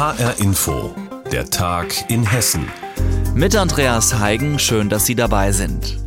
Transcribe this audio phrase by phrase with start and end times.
[0.00, 0.94] HR Info,
[1.30, 2.66] der Tag in Hessen.
[3.34, 5.98] Mit Andreas Heigen, schön, dass Sie dabei sind.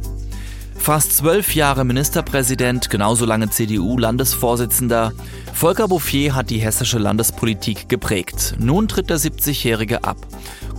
[0.76, 5.14] Fast zwölf Jahre Ministerpräsident, genauso lange CDU-Landesvorsitzender.
[5.54, 8.56] Volker Bouffier hat die hessische Landespolitik geprägt.
[8.58, 10.18] Nun tritt der 70-Jährige ab.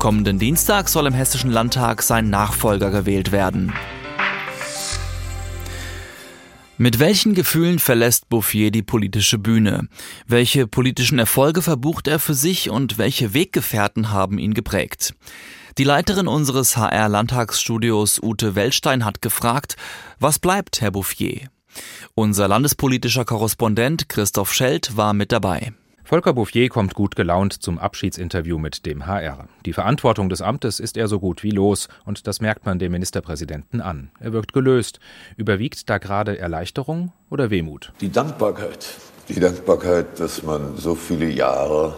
[0.01, 3.73] Kommenden Dienstag soll im Hessischen Landtag sein Nachfolger gewählt werden.
[6.77, 9.89] Mit welchen Gefühlen verlässt Bouffier die politische Bühne?
[10.27, 15.15] Welche politischen Erfolge verbucht er für sich und welche Weggefährten haben ihn geprägt?
[15.79, 19.77] Die Leiterin unseres HR-Landtagsstudios Ute Wellstein hat gefragt,
[20.19, 21.49] was bleibt, Herr Bouffier?
[22.17, 25.75] Unser landespolitischer Korrespondent Christoph Schelt war mit dabei.
[26.07, 29.49] Volker Bouffier kommt gut gelaunt zum Abschiedsinterview mit dem HR.
[29.65, 32.93] Die Verantwortung des Amtes ist er so gut wie los und das merkt man dem
[32.93, 34.11] Ministerpräsidenten an.
[34.21, 35.01] Er wirkt gelöst.
[35.39, 37.95] Überwiegt da gerade Erleichterung oder Wehmut?
[38.03, 38.87] Die Dankbarkeit.
[39.31, 41.95] Die Dankbarkeit, dass man so viele Jahre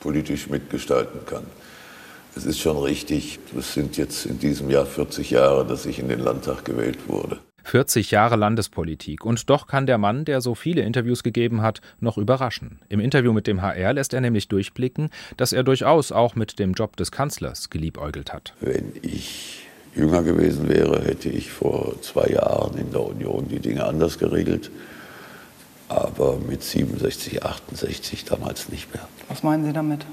[0.00, 1.46] politisch mitgestalten kann.
[2.36, 6.08] Es ist schon richtig, es sind jetzt in diesem Jahr 40 Jahre, dass ich in
[6.08, 7.38] den Landtag gewählt wurde.
[7.66, 9.24] 40 Jahre Landespolitik.
[9.24, 12.78] Und doch kann der Mann, der so viele Interviews gegeben hat, noch überraschen.
[12.88, 16.74] Im Interview mit dem HR lässt er nämlich durchblicken, dass er durchaus auch mit dem
[16.74, 18.54] Job des Kanzlers geliebäugelt hat.
[18.60, 23.84] Wenn ich jünger gewesen wäre, hätte ich vor zwei Jahren in der Union die Dinge
[23.84, 24.70] anders geregelt.
[25.88, 29.08] Aber mit 67, 68 damals nicht mehr.
[29.28, 30.06] Was meinen Sie damit?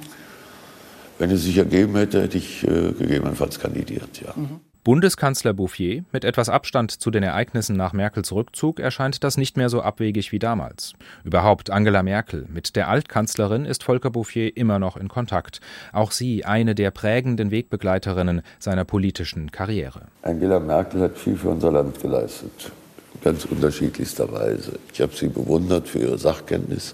[1.20, 4.34] Wenn es sich ergeben hätte, hätte ich äh, gegebenenfalls kandidiert, ja.
[4.36, 4.60] Mhm.
[4.84, 9.70] Bundeskanzler Bouffier, mit etwas Abstand zu den Ereignissen nach Merkels Rückzug erscheint das nicht mehr
[9.70, 10.92] so abwegig wie damals.
[11.24, 15.62] Überhaupt Angela Merkel, mit der Altkanzlerin ist Volker Bouffier immer noch in Kontakt.
[15.94, 20.08] Auch sie eine der prägenden Wegbegleiterinnen seiner politischen Karriere.
[20.22, 22.74] Angela Merkel hat viel für unser Land geleistet,
[23.24, 24.80] ganz unterschiedlichster Weise.
[24.94, 26.94] Ich habe sie bewundert für ihre Sachkenntnis,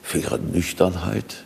[0.00, 1.44] für ihre Nüchternheit,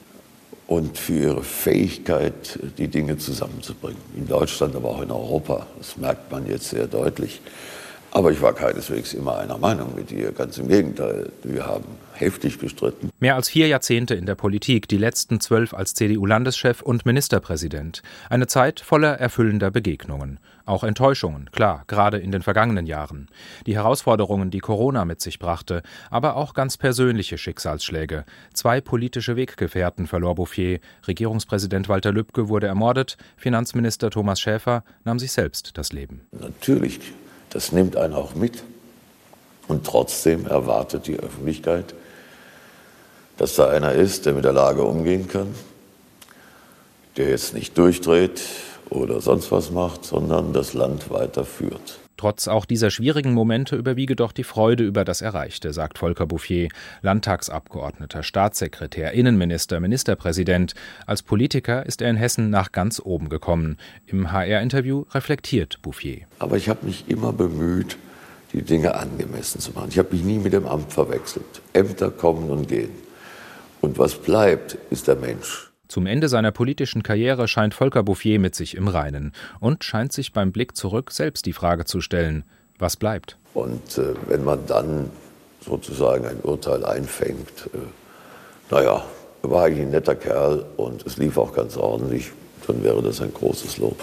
[0.71, 4.01] und für ihre Fähigkeit, die Dinge zusammenzubringen.
[4.17, 5.67] In Deutschland, aber auch in Europa.
[5.77, 7.41] Das merkt man jetzt sehr deutlich.
[8.13, 10.33] Aber ich war keineswegs immer einer Meinung mit ihr.
[10.33, 11.31] Ganz im Gegenteil.
[11.45, 13.11] Wir haben heftig gestritten.
[13.21, 18.03] Mehr als vier Jahrzehnte in der Politik, die letzten zwölf als CDU-Landeschef und Ministerpräsident.
[18.29, 20.39] Eine Zeit voller erfüllender Begegnungen.
[20.67, 23.29] Auch Enttäuschungen, klar, gerade in den vergangenen Jahren.
[23.67, 28.25] Die Herausforderungen, die Corona mit sich brachte, aber auch ganz persönliche Schicksalsschläge.
[28.55, 30.81] Zwei politische Weggefährten verlor Bouffier.
[31.09, 36.21] Regierungspräsident Walter Lübcke wurde ermordet, Finanzminister Thomas Schäfer nahm sich selbst das Leben.
[36.33, 37.01] Natürlich,
[37.51, 38.63] das nimmt einen auch mit.
[39.69, 41.95] Und trotzdem erwartet die Öffentlichkeit,
[43.37, 45.55] dass da einer ist, der mit der Lage umgehen kann,
[47.17, 48.41] der jetzt nicht durchdreht
[48.89, 51.99] oder sonst was macht, sondern das Land weiterführt.
[52.21, 56.69] Trotz auch dieser schwierigen Momente überwiege doch die Freude über das Erreichte, sagt Volker Bouffier,
[57.01, 60.75] Landtagsabgeordneter, Staatssekretär, Innenminister, Ministerpräsident.
[61.07, 63.79] Als Politiker ist er in Hessen nach ganz oben gekommen.
[64.05, 66.27] Im HR-Interview reflektiert Bouffier.
[66.41, 67.97] Aber ich habe mich immer bemüht,
[68.53, 69.89] die Dinge angemessen zu machen.
[69.89, 71.63] Ich habe mich nie mit dem Amt verwechselt.
[71.73, 72.91] Ämter kommen und gehen.
[73.81, 75.70] Und was bleibt, ist der Mensch.
[75.91, 80.33] Zum Ende seiner politischen Karriere scheint Volker Bouffier mit sich im Reinen und scheint sich
[80.33, 82.45] beim Blick zurück selbst die Frage zu stellen,
[82.79, 83.37] was bleibt.
[83.55, 85.11] Und äh, wenn man dann
[85.61, 87.79] sozusagen ein Urteil einfängt, äh,
[88.73, 89.05] naja,
[89.43, 92.31] er war eigentlich ein netter Kerl und es lief auch ganz ordentlich,
[92.69, 94.01] dann wäre das ein großes Lob.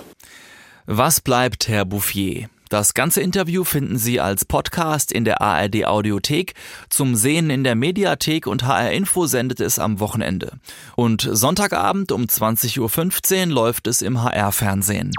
[0.87, 2.49] Was bleibt, Herr Bouffier?
[2.69, 6.53] Das ganze Interview finden Sie als Podcast in der ARD Audiothek,
[6.89, 10.59] zum Sehen in der Mediathek und HR Info sendet es am Wochenende.
[10.97, 15.11] Und Sonntagabend um 20.15 Uhr läuft es im HR Fernsehen.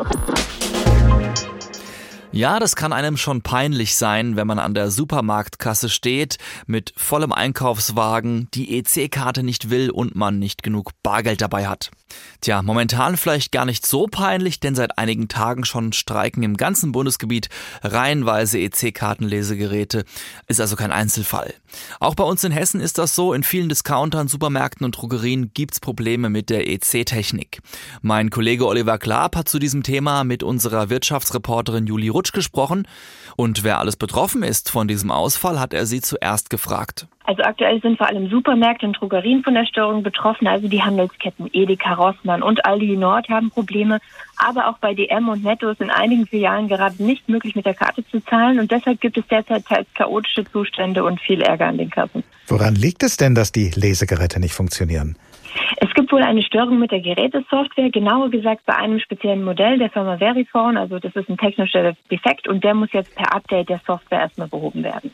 [2.33, 7.33] Ja, das kann einem schon peinlich sein, wenn man an der Supermarktkasse steht, mit vollem
[7.33, 11.91] Einkaufswagen, die EC-Karte nicht will und man nicht genug Bargeld dabei hat.
[12.41, 16.93] Tja, momentan vielleicht gar nicht so peinlich, denn seit einigen Tagen schon streiken im ganzen
[16.93, 17.49] Bundesgebiet
[17.83, 20.05] reihenweise EC-Kartenlesegeräte.
[20.47, 21.55] Ist also kein Einzelfall.
[22.01, 23.33] Auch bei uns in Hessen ist das so.
[23.33, 27.61] In vielen Discountern, Supermärkten und Drogerien gibt's Probleme mit der EC-Technik.
[28.03, 32.87] Mein Kollege Oliver Klaab hat zu diesem Thema mit unserer Wirtschaftsreporterin Julie Rutsch gesprochen.
[33.41, 37.07] Und wer alles betroffen ist von diesem Ausfall, hat er sie zuerst gefragt.
[37.23, 41.49] Also aktuell sind vor allem Supermärkte und Drogerien von der Störung betroffen, also die Handelsketten
[41.53, 44.01] Edeka, Rossmann und Aldi Nord haben Probleme,
[44.39, 47.75] aber auch bei DM und Netto ist in einigen Filialen gerade nicht möglich mit der
[47.75, 51.79] Karte zu zahlen und deshalb gibt es derzeit teils chaotische Zustände und viel Ärger an
[51.79, 52.25] den Kassen.
[52.49, 55.17] Woran liegt es denn, dass die Lesegeräte nicht funktionieren?
[55.79, 59.91] Es gibt wohl eine Störung mit der Gerätesoftware, genauer gesagt bei einem speziellen Modell der
[59.91, 60.81] Firma Verifone.
[60.81, 64.49] Also das ist ein technischer Defekt und der muss jetzt per Update der Software erstmal
[64.49, 65.11] behoben werden.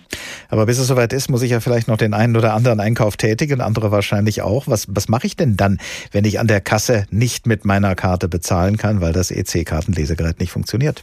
[0.49, 3.17] Aber bis es soweit ist, muss ich ja vielleicht noch den einen oder anderen Einkauf
[3.17, 4.67] tätigen, andere wahrscheinlich auch.
[4.67, 5.79] Was, was mache ich denn dann,
[6.13, 10.53] wenn ich an der Kasse nicht mit meiner Karte bezahlen kann, weil das EC-Kartenlesegerät nicht
[10.53, 11.03] funktioniert?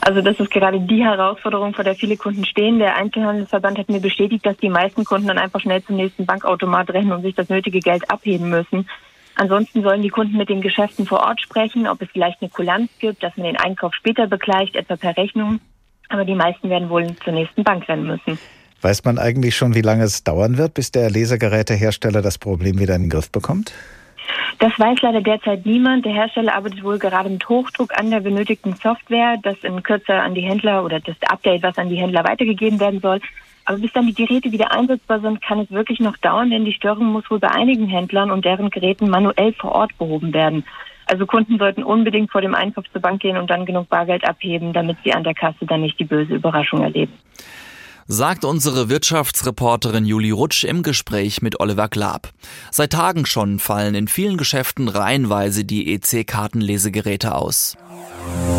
[0.00, 2.78] Also das ist gerade die Herausforderung, vor der viele Kunden stehen.
[2.78, 6.90] Der Einzelhandelsverband hat mir bestätigt, dass die meisten Kunden dann einfach schnell zum nächsten Bankautomat
[6.90, 8.88] rennen und sich das nötige Geld abheben müssen.
[9.34, 12.90] Ansonsten sollen die Kunden mit den Geschäften vor Ort sprechen, ob es vielleicht eine Kulanz
[12.98, 15.60] gibt, dass man den Einkauf später begleicht, etwa per Rechnung.
[16.08, 18.38] Aber die meisten werden wohl zur nächsten Bank rennen müssen.
[18.82, 22.96] Weiß man eigentlich schon, wie lange es dauern wird, bis der Lesegerätehersteller das Problem wieder
[22.96, 23.72] in den Griff bekommt?
[24.58, 26.04] Das weiß leider derzeit niemand.
[26.04, 30.34] Der Hersteller arbeitet wohl gerade mit Hochdruck an der benötigten Software, das in Kürze an
[30.34, 33.20] die Händler oder das Update, was an die Händler weitergegeben werden soll.
[33.64, 36.72] Aber bis dann die Geräte wieder einsetzbar sind, kann es wirklich noch dauern, denn die
[36.72, 40.64] Störung muss wohl bei einigen Händlern und deren Geräten manuell vor Ort behoben werden.
[41.06, 44.72] Also Kunden sollten unbedingt vor dem Einkauf zur Bank gehen und dann genug Bargeld abheben,
[44.72, 47.12] damit sie an der Kasse dann nicht die böse Überraschung erleben
[48.06, 52.30] sagt unsere Wirtschaftsreporterin Julie Rutsch im Gespräch mit Oliver Glab.
[52.70, 57.76] Seit Tagen schon fallen in vielen Geschäften reihenweise die EC-Kartenlesegeräte aus.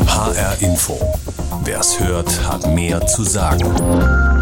[0.08, 1.00] HR Info.
[1.64, 4.33] Wer's hört, hat mehr zu sagen.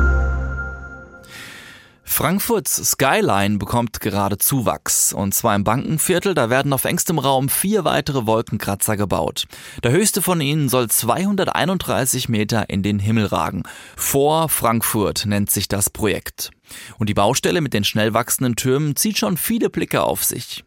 [2.11, 5.13] Frankfurts Skyline bekommt gerade Zuwachs.
[5.13, 9.45] Und zwar im Bankenviertel, da werden auf engstem Raum vier weitere Wolkenkratzer gebaut.
[9.81, 13.63] Der höchste von ihnen soll 231 Meter in den Himmel ragen.
[13.95, 16.51] Vor Frankfurt nennt sich das Projekt.
[16.99, 20.65] Und die Baustelle mit den schnell wachsenden Türmen zieht schon viele Blicke auf sich.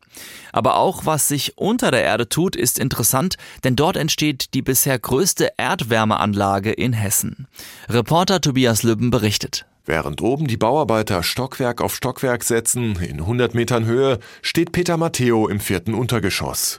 [0.50, 4.98] Aber auch was sich unter der Erde tut, ist interessant, denn dort entsteht die bisher
[4.98, 7.48] größte Erdwärmeanlage in Hessen.
[7.88, 9.66] Reporter Tobias Lübben berichtet.
[9.86, 15.46] Während oben die Bauarbeiter Stockwerk auf Stockwerk setzen, in 100 Metern Höhe, steht Peter Matteo
[15.46, 16.78] im vierten Untergeschoss.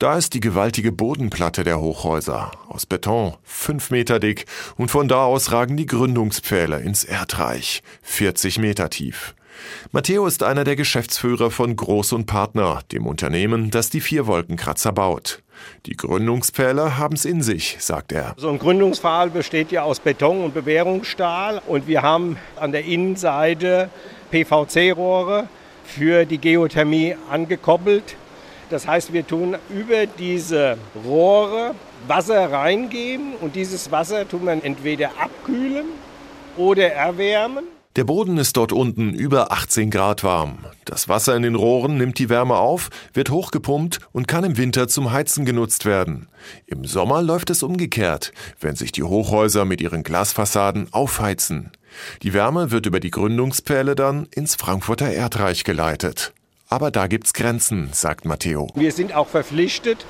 [0.00, 5.24] Da ist die gewaltige Bodenplatte der Hochhäuser, aus Beton, fünf Meter dick, und von da
[5.24, 9.36] aus ragen die Gründungspfähle ins Erdreich, 40 Meter tief.
[9.92, 14.90] Matteo ist einer der Geschäftsführer von Groß und Partner, dem Unternehmen, das die vier Wolkenkratzer
[14.90, 15.42] baut.
[15.86, 18.34] Die Gründungspfähle haben es in sich, sagt er.
[18.36, 23.88] So ein Gründungspfahl besteht ja aus Beton und Bewährungsstahl und wir haben an der Innenseite
[24.30, 25.48] PVC-Rohre
[25.84, 28.16] für die Geothermie angekoppelt.
[28.70, 31.74] Das heißt, wir tun über diese Rohre
[32.06, 35.86] Wasser reingeben und dieses Wasser tun wir entweder abkühlen
[36.56, 37.64] oder erwärmen.
[38.00, 40.60] Der Boden ist dort unten über 18 Grad warm.
[40.86, 44.88] Das Wasser in den Rohren nimmt die Wärme auf, wird hochgepumpt und kann im Winter
[44.88, 46.26] zum Heizen genutzt werden.
[46.64, 51.72] Im Sommer läuft es umgekehrt, wenn sich die Hochhäuser mit ihren Glasfassaden aufheizen.
[52.22, 56.32] Die Wärme wird über die Gründungspfähle dann ins Frankfurter Erdreich geleitet.
[56.68, 58.70] Aber da gibt's Grenzen, sagt Matteo.
[58.76, 60.06] Wir sind auch verpflichtet,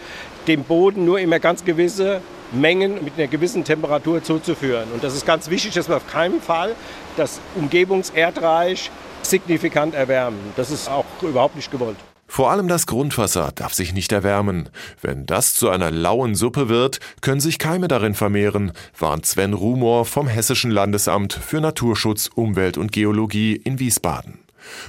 [0.47, 4.89] dem Boden nur immer ganz gewisse Mengen mit einer gewissen Temperatur zuzuführen.
[4.93, 6.75] Und das ist ganz wichtig, dass wir auf keinen Fall
[7.17, 8.91] das Umgebungserdreich
[9.23, 10.39] signifikant erwärmen.
[10.57, 11.97] Das ist auch überhaupt nicht gewollt.
[12.27, 14.69] Vor allem das Grundwasser darf sich nicht erwärmen.
[15.03, 20.05] Wenn das zu einer lauen Suppe wird, können sich Keime darin vermehren, warnt Sven Rumor
[20.05, 24.39] vom Hessischen Landesamt für Naturschutz, Umwelt und Geologie in Wiesbaden.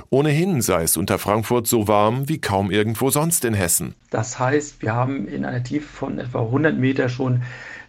[0.09, 3.95] Ohnehin sei es unter Frankfurt so warm wie kaum irgendwo sonst in Hessen.
[4.09, 7.43] Das heißt, wir haben in einer Tiefe von etwa 100 Meter schon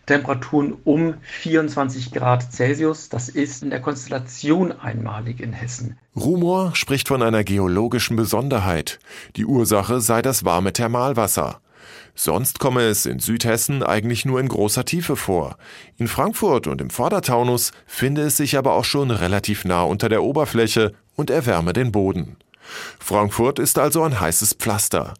[0.07, 3.09] Temperaturen um 24 Grad Celsius.
[3.09, 5.97] Das ist in der Konstellation einmalig in Hessen.
[6.17, 8.99] Rumor spricht von einer geologischen Besonderheit.
[9.37, 11.62] Die Ursache sei das warme Thermalwasser.
[12.15, 15.57] Sonst komme es in Südhessen eigentlich nur in großer Tiefe vor.
[15.97, 20.23] In Frankfurt und im Vordertaunus finde es sich aber auch schon relativ nah unter der
[20.23, 22.37] Oberfläche und erwärme den Boden.
[22.99, 25.15] Frankfurt ist also ein heißes Pflaster.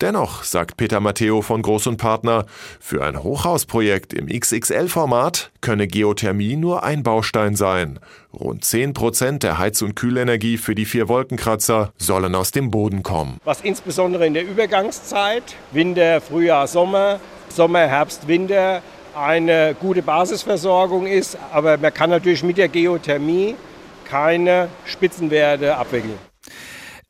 [0.00, 2.46] Dennoch, sagt Peter Matteo von Groß und Partner,
[2.80, 7.98] für ein Hochhausprojekt im XXL-Format könne Geothermie nur ein Baustein sein.
[8.32, 13.02] Rund 10 Prozent der Heiz- und Kühlenergie für die vier Wolkenkratzer sollen aus dem Boden
[13.02, 13.38] kommen.
[13.44, 15.42] Was insbesondere in der Übergangszeit,
[15.72, 17.20] Winter, Frühjahr, Sommer,
[17.50, 18.82] Sommer, Herbst, Winter,
[19.14, 21.36] eine gute Basisversorgung ist.
[21.52, 23.56] Aber man kann natürlich mit der Geothermie
[24.04, 26.29] keine Spitzenwerte abwickeln.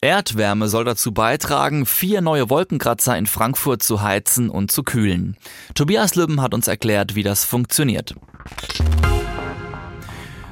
[0.02, 5.37] Erdwärme soll dazu beitragen, vier neue Wolkenkratzer in Frankfurt zu heizen und zu kühlen.
[5.75, 8.14] Tobias Lübben hat uns erklärt, wie das funktioniert.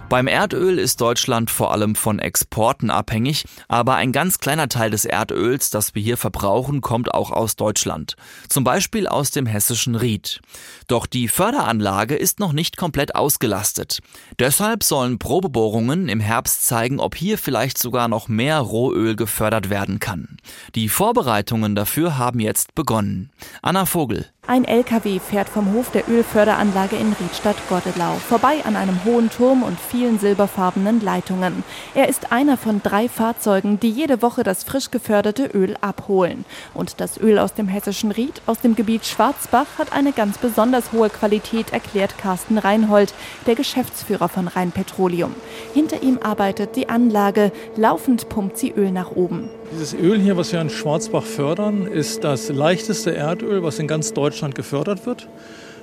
[0.08, 5.04] Beim Erdöl ist Deutschland vor allem von Exporten abhängig, aber ein ganz kleiner Teil des
[5.04, 8.16] Erdöls, das wir hier verbrauchen, kommt auch aus Deutschland.
[8.48, 10.40] Zum Beispiel aus dem hessischen Ried.
[10.86, 13.98] Doch die Förderanlage ist noch nicht komplett ausgelastet.
[14.38, 20.00] Deshalb sollen Probebohrungen im Herbst zeigen, ob hier vielleicht sogar noch mehr Rohöl gefördert werden
[20.00, 20.38] kann.
[20.74, 23.28] Die Vorbereitungen dafür haben jetzt begonnen.
[23.60, 24.24] Anna Vogel.
[24.50, 29.78] Ein LKW fährt vom Hof der Ölförderanlage in Riedstadt-Goddelau vorbei an einem hohen Turm und
[29.78, 31.64] vielen silberfarbenen Leitungen.
[31.94, 36.46] Er ist einer von drei Fahrzeugen, die jede Woche das frisch geförderte Öl abholen.
[36.72, 40.92] Und das Öl aus dem hessischen Ried, aus dem Gebiet Schwarzbach, hat eine ganz besonders
[40.92, 43.12] hohe Qualität, erklärt Carsten Reinhold,
[43.46, 45.34] der Geschäftsführer von Rheinpetroleum.
[45.74, 47.52] Hinter ihm arbeitet die Anlage.
[47.76, 49.50] Laufend pumpt sie Öl nach oben.
[49.74, 54.14] Dieses Öl hier, was wir in Schwarzbach fördern, ist das leichteste Erdöl, was in ganz
[54.14, 55.26] Deutschland gefördert wird.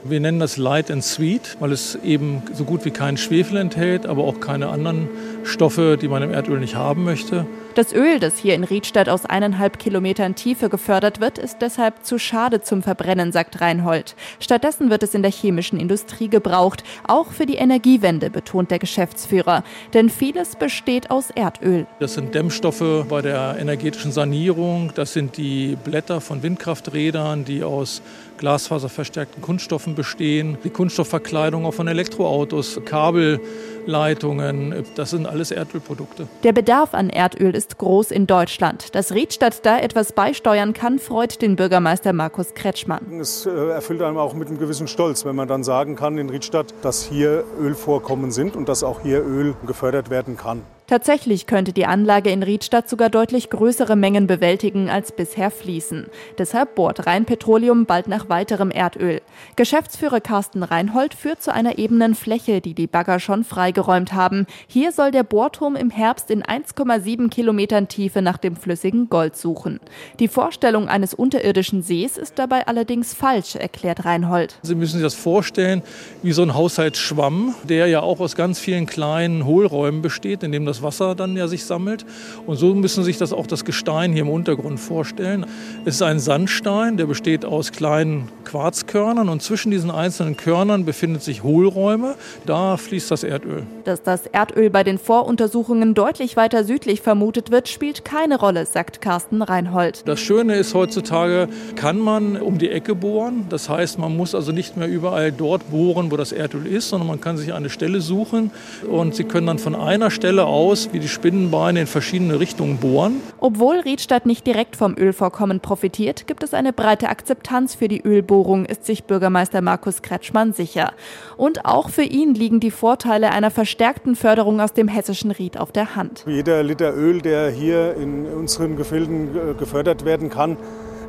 [0.03, 4.05] Wir nennen das Light and Sweet, weil es eben so gut wie keinen Schwefel enthält,
[4.05, 5.09] aber auch keine anderen
[5.43, 7.47] Stoffe, die man im Erdöl nicht haben möchte.
[7.75, 12.17] Das Öl, das hier in Riedstadt aus eineinhalb Kilometern Tiefe gefördert wird, ist deshalb zu
[12.17, 14.15] schade zum Verbrennen, sagt Reinhold.
[14.39, 19.65] Stattdessen wird es in der chemischen Industrie gebraucht, auch für die Energiewende, betont der Geschäftsführer.
[19.93, 21.85] Denn vieles besteht aus Erdöl.
[21.99, 28.01] Das sind Dämmstoffe bei der energetischen Sanierung, das sind die Blätter von Windkrafträdern, die aus
[28.37, 36.27] glasfaserverstärkten Kunststoffen bestehen, die Kunststoffverkleidung auch von Elektroautos, Kabelleitungen, das sind alles Erdölprodukte.
[36.43, 38.95] Der Bedarf an Erdöl ist groß in Deutschland.
[38.95, 43.19] Dass Riedstadt da etwas beisteuern kann, freut den Bürgermeister Markus Kretschmann.
[43.19, 46.29] Es äh, erfüllt einem auch mit einem gewissen Stolz, wenn man dann sagen kann in
[46.29, 50.61] Riedstadt, dass hier Ölvorkommen sind und dass auch hier Öl gefördert werden kann.
[50.87, 56.05] Tatsächlich könnte die Anlage in Riedstadt sogar deutlich größere Mengen bewältigen, als bisher fließen.
[56.37, 59.21] Deshalb bohrt Rheinpetroleum bald nach weiterem Erdöl.
[59.55, 64.45] Geschäftsführer Carsten Reinhold führt zu einer ebenen Fläche, die die Bagger schon freigeräumt haben.
[64.67, 69.79] Hier soll der Bohrturm im Herbst in 1,7 Kilometern Tiefe nach dem flüssigen Gold suchen.
[70.19, 74.59] Die Vorstellung eines unterirdischen Sees ist dabei allerdings falsch, erklärt Reinhold.
[74.61, 75.81] Sie müssen sich das vorstellen
[76.21, 80.65] wie so ein Haushaltsschwamm, der ja auch aus ganz vielen kleinen Hohlräumen besteht, in dem
[80.65, 82.05] das das Wasser dann ja sich sammelt.
[82.45, 85.45] Und so müssen sich das auch das Gestein hier im Untergrund vorstellen.
[85.85, 91.23] Es ist ein Sandstein, der besteht aus kleinen Quarzkörnern und zwischen diesen einzelnen Körnern befindet
[91.23, 92.15] sich Hohlräume.
[92.45, 93.63] Da fließt das Erdöl.
[93.85, 99.01] Dass das Erdöl bei den Voruntersuchungen deutlich weiter südlich vermutet wird, spielt keine Rolle, sagt
[99.01, 100.03] Carsten Reinhold.
[100.05, 103.45] Das Schöne ist, heutzutage kann man um die Ecke bohren.
[103.49, 107.07] Das heißt, man muss also nicht mehr überall dort bohren, wo das Erdöl ist, sondern
[107.07, 108.51] man kann sich eine Stelle suchen
[108.89, 112.77] und Sie können dann von einer Stelle aus aus, wie die Spinnenbeine in verschiedene Richtungen
[112.77, 113.21] bohren.
[113.39, 118.65] Obwohl Riedstadt nicht direkt vom Ölvorkommen profitiert, gibt es eine breite Akzeptanz für die Ölbohrung,
[118.65, 120.93] ist sich Bürgermeister Markus Kretschmann sicher.
[121.37, 125.71] Und auch für ihn liegen die Vorteile einer verstärkten Förderung aus dem hessischen Ried auf
[125.71, 126.23] der Hand.
[126.27, 130.57] Jeder Liter Öl, der hier in unseren Gefilden äh, gefördert werden kann,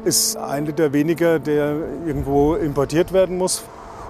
[0.05, 3.65] ist ein Liter weniger, der irgendwo importiert werden muss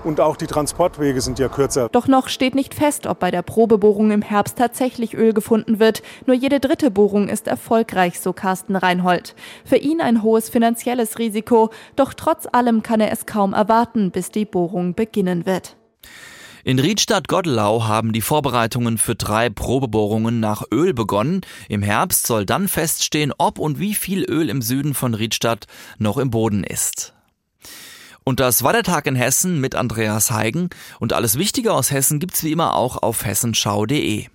[0.06, 1.88] und auch die Transportwege sind ja kürzer.
[1.90, 6.02] Doch noch steht nicht fest, ob bei der Probebohrung im Herbst tatsächlich Öl gefunden wird.
[6.26, 9.34] Nur jede dritte Bohrung ist erfolgreich, so Carsten Reinhold.
[9.64, 14.30] Für ihn ein hohes finanzielles Risiko, doch trotz allem kann er es kaum erwarten, bis
[14.30, 15.76] die Bohrung beginnen wird.
[16.62, 21.42] In Riedstadt-Goddelau haben die Vorbereitungen für drei Probebohrungen nach Öl begonnen.
[21.68, 25.66] Im Herbst soll dann feststehen, ob und wie viel Öl im Süden von Riedstadt
[25.98, 27.15] noch im Boden ist.
[28.28, 30.68] Und das war der Tag in Hessen mit Andreas Heigen.
[30.98, 34.26] Und alles Wichtige aus Hessen gibt's wie immer auch auf hessenschau.de.